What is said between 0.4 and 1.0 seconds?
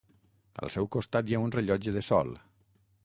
Al seu